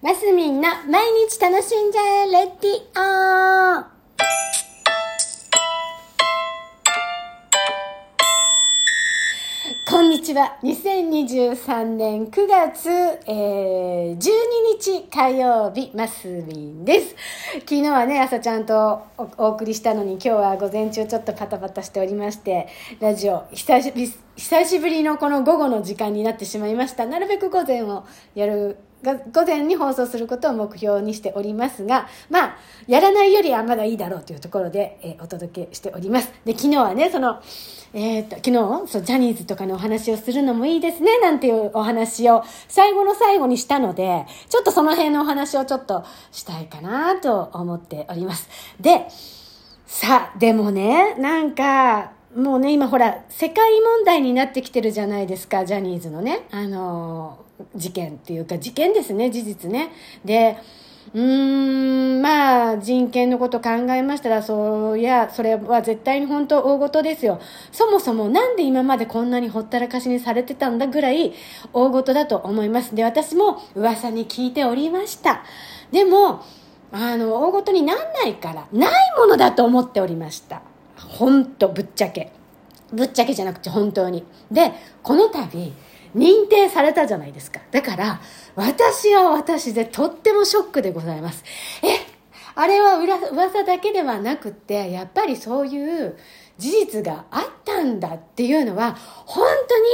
[0.00, 3.98] マスミンの毎日楽しんじゃえレディオ
[9.90, 10.56] こんにちは。
[10.62, 12.88] 2023年9月、
[13.26, 14.20] えー、12
[14.78, 17.16] 日火曜日、マスミンです。
[17.62, 22.68] 昨日はね、朝ちゃんとおお送りしたのに、今日は午前中ちょっとパタパタしておりまして、
[23.00, 23.92] ラジオ、久し、
[24.36, 27.04] 久しぶりのこの午後の時間になってしまいました。
[27.04, 28.04] なるべく午前を
[28.36, 32.56] やる午前に放送することを目標にしておりますが、まあ、
[32.88, 36.32] やらないよりはまだいいだろうというところで、えーお届けしております。
[36.44, 37.40] で、昨日はね、その、
[37.92, 48.48] えーっと、昨日、そう、ジャニーズとかのお話をするのもいいですね、なんていうお話を最後の最後にしたので、ちょっとその辺のお話をちょっとしたいかなと思っております。
[48.80, 49.06] で、
[49.86, 59.90] さあ、でもね、なんか、もうね、今ほら、世界問題になってきてるじゃないですか、ジャニーズのね、あのー事件っていうか、事件ですね、事実ね。
[60.24, 60.56] で、
[61.14, 67.40] うーん、まあ、人権のこと考えましたら、そういや、それは絶対に本当大事ですよ。
[67.72, 71.32] そもそもなんで今までこんなにほったらかしにされてたんだぐらい
[71.72, 72.94] 大事だと思います。
[72.94, 75.42] で、私も噂に聞いておりました。
[75.90, 76.42] でも、
[76.92, 80.62] あの、大事になんないから、ないものだと思っておりました。
[80.96, 82.37] ほんと、ぶっちゃけ。
[82.92, 84.24] ぶっちゃけじゃなくて本当に。
[84.50, 84.72] で、
[85.02, 85.72] この度、
[86.16, 87.60] 認定されたじゃないですか。
[87.70, 88.20] だから、
[88.56, 91.44] 私は私でとってもショックでございます。
[91.82, 91.88] え、
[92.54, 96.16] あれは裏噂だけではなくって、やっぱりそういう
[96.58, 99.46] 事実があったんだっていうのは、本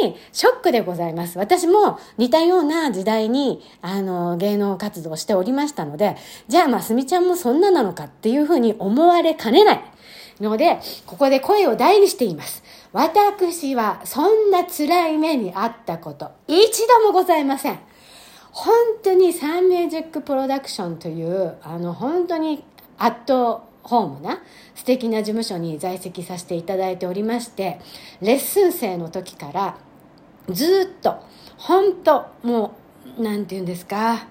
[0.00, 1.38] 当にショックでございます。
[1.38, 6.16] 私も似たような時代に、あの、芸能活動をしておりましたので、
[6.48, 9.84] じゃあ、ますみちゃんもそんななのかっていうふうに思われかねない。
[10.40, 12.62] ので、ここで声を大にしています。
[12.92, 17.78] 私はそんな辛い目にあったこと、一度もございません。
[18.52, 22.64] 本当にサンミュージックプロダクションという、あの、本当に
[22.98, 24.42] アットホームな
[24.74, 27.80] 素敵な事務所に在籍させていただいておりまして、
[28.20, 29.76] レッスン生の時から
[30.48, 31.16] ずっと、
[31.58, 32.76] 本当も
[33.18, 34.26] う、なんて言うんですか、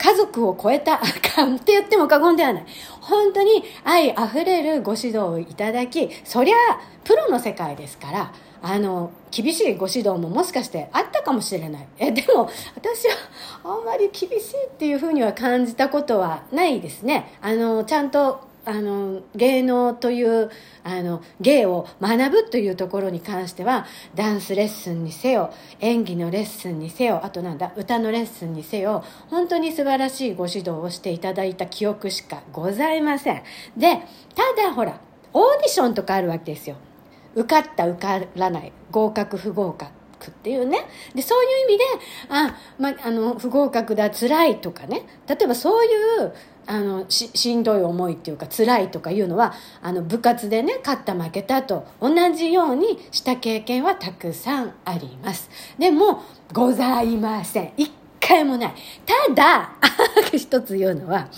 [0.00, 0.98] 家族を超えたあ、
[1.34, 2.66] かんって言っても過言ではない。
[3.02, 6.56] 本当に愛あふれるご指導をいただき、そりゃ、
[7.04, 11.86] プロの世界ですから、あの、厳しいご指導ももしかしてあったかもしれない。
[11.98, 13.16] え、でも、私は
[13.78, 17.36] あんまり厳しいっていうふうには感じたことはないですね。
[17.42, 20.50] あの、ちゃんと、あの、芸能という、
[20.84, 33.42] あの、芸を学ぶというところに関しては、ダンスレッスンにせよ、演技のレッスンにせよ、あとなんだ、歌のレッスンにせよ、本当に素晴らしいご指導をしていただいた記憶しかございません。
[33.76, 34.02] で、
[34.34, 35.00] ただほら、
[35.32, 36.76] オーディションとかあるわけですよ。
[37.34, 40.86] 受かった受からない合格不合格くっていうね。
[41.14, 41.84] でそういう意味で
[42.28, 45.02] あ、まあの不合格だ辛いとかね。
[45.26, 45.88] 例えばそうい
[46.24, 46.32] う
[46.66, 55.50] あのししんどい思いっていうか辛いとかいうのはあの部活でね勝った負けたと同じようにした経験はたくさんあります。
[55.78, 57.72] でもございません。
[57.76, 58.74] 一回もない。
[59.26, 59.72] ただ
[60.36, 61.28] 一つ言うのは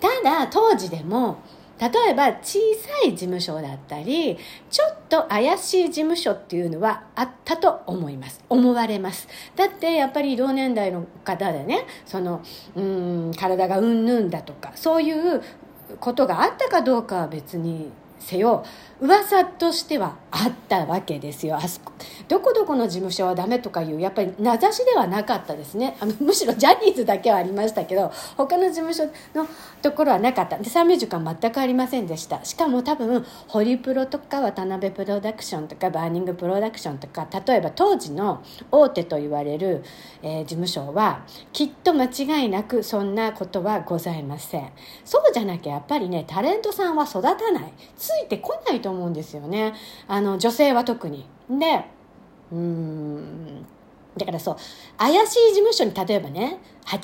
[0.00, 1.38] ただ当時でも
[1.80, 4.36] 例えば小さい事務所だったり
[4.68, 8.44] ちょっと怪しい事務所っていうのはあったと思います。
[8.50, 9.26] 思われます。
[9.56, 12.42] だってやっぱり同年代の方でねその
[12.76, 15.42] うん体がうんぬんだとかそういう
[15.98, 18.64] ことがあったかどうかは別にせよ。
[19.00, 21.56] 噂としてはあったわけですよ。
[21.56, 21.92] あそこ
[22.28, 25.96] どこどこの事務所はダメとかいうやっぱり名指しではなかったですね。
[26.00, 29.04] あの むしろジャニーズだけはありましたけど他の事務所
[29.34, 29.46] の
[29.80, 30.58] ところはなかった。
[30.58, 32.44] でサンミュージックは全くありませんでした。
[32.44, 39.82] しかも多分ホリプロとか渡辺プロダクションとかバーニングプロダクションとか例えば当時の大手と言われる、
[40.22, 41.20] えー事務所は
[41.52, 44.70] きっと間違いなくそんなことはございません。
[45.04, 47.72] そうじゃなきゃやっぱりねタレントさんは育たない。
[48.24, 49.74] いてこないと思うんですよね。
[50.08, 51.26] あの女性は特に。
[51.48, 51.84] で
[52.52, 53.66] うーん。
[54.20, 54.56] だからそう
[54.98, 56.58] 怪しい事務所に例えばね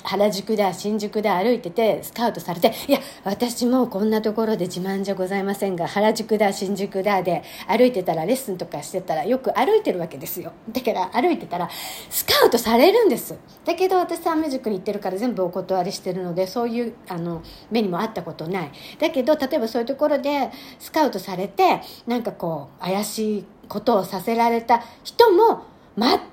[0.04, 10.52] 原宿だ新宿だ歩いててスカウトされていや私もこんなところで自慢じゃございませんが原宿だ新宿だで歩いてたらレッスンとかしてたらよく歩いてるわけですよ。
[10.70, 11.68] だから歩いてたら
[12.10, 13.36] スカウトされるんです。
[13.64, 18.72] だけど私サンミュージックに行ってるから全部お断りしてるのでそういうあの目にもあったことない。
[18.98, 26.28] だけど例えばそういうところでスカウトされてなんかこう怪しいことをさせられた人も全くゼ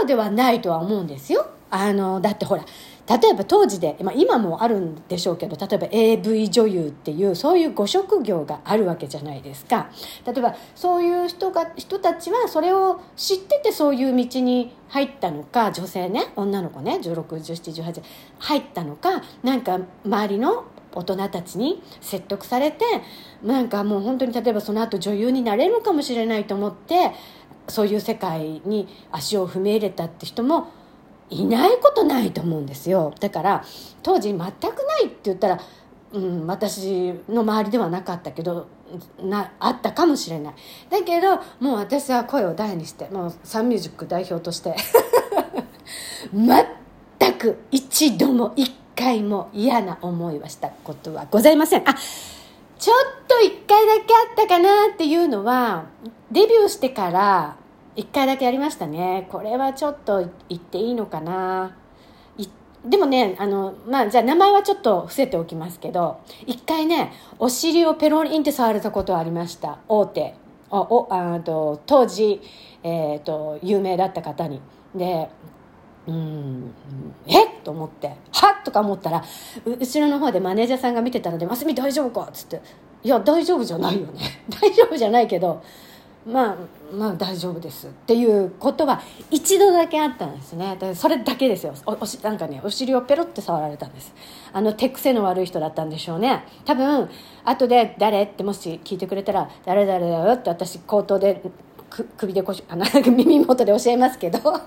[0.00, 1.46] ロではないとは思うんですよ。
[1.70, 2.64] あの、だってほら、
[3.08, 9.90] 例えば当時で、まあ、今もあるんでしょうけど例えば AV 女優っていうそういうご職業があるわけじゃないですか
[10.26, 18.02] 例えばそういう人が人たちはそれを知っててそういう道に入ったのか女性ね女の子ね161718
[18.40, 22.84] 入ったのかなんか周りの大人たちに説得されて
[23.42, 27.12] なんかもう本当に例えばその後女優になれるかもしれないと思って
[27.68, 30.68] そういう世界に足を踏み入れたって人も
[31.30, 33.14] いないことないと思うんですよ。
[33.20, 33.64] だから
[34.02, 34.50] 当時全くな
[35.00, 35.60] いって言ったら、
[36.12, 38.68] うん、私の周りではなかったけど
[39.20, 40.54] なあったかもしれない。
[40.90, 44.76] だけどもう私は声を大にしてもうサンミュージック代表として
[46.32, 51.88] 全く一度も一回も嫌な思いはしたことはございません。
[51.88, 51.96] あ
[52.78, 55.86] ちょっと一回だけあったかなっていうのは
[56.30, 57.56] デビューしてから
[57.96, 59.26] 1回だけやりましたね。
[59.30, 61.76] これはちょっと言っていいのかな。
[62.84, 69.78] でもねあのまあじゃあ名前はちょっと伏せておきますけど1回ねお尻をペロリンって触れたことはありました。
[69.88, 70.34] 大手。
[70.70, 72.40] おおあと当時、
[72.82, 74.60] えーと、有名だった方に。
[74.94, 75.28] で
[76.06, 76.74] うん。
[77.26, 77.48] えっ？
[77.64, 78.08] と思って。
[78.08, 78.14] は
[78.60, 78.64] っ？
[78.64, 79.24] とか思ったら
[79.64, 82.60] 後ろの方でマネージャーさんが見てたので「ますみ大丈夫か?」っつって
[83.04, 84.20] 「いや大丈夫じゃないよね。
[84.60, 85.62] 大丈夫じゃないけど
[86.26, 86.56] まあ
[86.92, 89.00] まあ大丈夫ですっていうことは
[89.30, 90.76] 一度だけあったんですね。
[90.94, 91.72] それだけですよ。
[91.86, 94.12] おしなんかねお尻をペロって触られたんです。
[94.52, 96.44] あの手癖の悪い人だったんでしょうね。
[96.64, 97.08] 多分
[97.44, 101.40] 後で「誰?」ってもし聞いてくれたら「誰々だよ」って私口頭で
[101.88, 104.38] く首でこしあの 耳元で教えますけど。
[104.52, 104.60] あ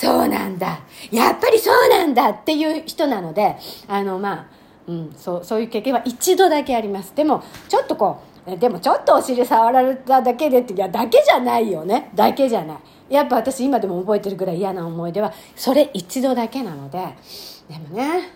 [0.00, 0.80] そうなんだ。
[1.10, 3.56] やっぱりそうなんだっていう人なので
[3.86, 4.46] あのまあ
[4.88, 7.14] うん、そうそういう経験は一度だけあります。
[7.14, 12.10] でもちょっとこうでもちょっとお尻触られただけでっていやだけじゃないよね。
[12.14, 12.78] だけじゃない。
[13.10, 16.98] やっぱ私今でも覚えてるぐらい嫌な思い出はそれ一度だけなので
[17.68, 18.30] でもね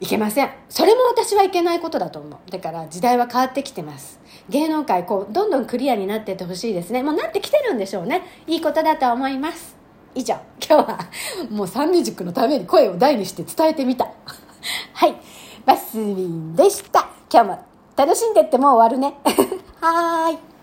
[0.00, 0.50] いけません。
[0.68, 2.50] それも私はいけないことだと思う。
[2.50, 4.18] だから時代は変わってきてます。
[4.48, 7.04] 芸能界こうどんどんクリアになってってほしいですね。
[7.04, 8.22] もうなってきてるんでしょうね。
[8.48, 9.83] いいことだと思います。
[10.14, 10.98] 以上今日は
[11.50, 14.08] もうサンミュージックのために声を大にして伝えてみた
[14.92, 15.16] はい
[15.66, 19.14] バスミンでした今日も楽しんでってもう終わるね。
[19.80, 20.53] はーい。